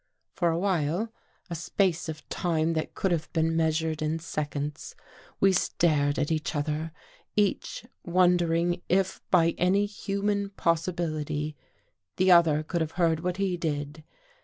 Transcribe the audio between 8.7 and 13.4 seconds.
if by any human possibility, the other could have heard what